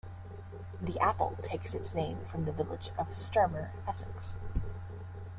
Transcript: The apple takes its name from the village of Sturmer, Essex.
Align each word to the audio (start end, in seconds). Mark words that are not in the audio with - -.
The 0.81 0.97
apple 0.99 1.35
takes 1.43 1.75
its 1.75 1.93
name 1.93 2.25
from 2.25 2.45
the 2.45 2.51
village 2.51 2.89
of 2.97 3.15
Sturmer, 3.15 3.69
Essex. 3.87 4.35